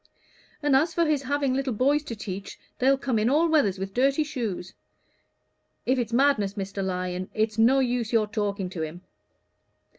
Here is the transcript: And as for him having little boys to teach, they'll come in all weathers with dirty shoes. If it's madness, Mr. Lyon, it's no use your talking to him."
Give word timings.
And 0.63 0.75
as 0.75 0.95
for 0.95 1.05
him 1.05 1.19
having 1.19 1.53
little 1.53 1.73
boys 1.75 2.01
to 2.05 2.15
teach, 2.15 2.57
they'll 2.79 2.97
come 2.97 3.19
in 3.19 3.29
all 3.29 3.47
weathers 3.47 3.77
with 3.77 3.93
dirty 3.93 4.23
shoes. 4.23 4.73
If 5.85 5.99
it's 5.99 6.11
madness, 6.11 6.55
Mr. 6.55 6.83
Lyon, 6.83 7.29
it's 7.35 7.59
no 7.59 7.77
use 7.77 8.11
your 8.11 8.25
talking 8.25 8.67
to 8.71 8.81
him." 8.81 9.01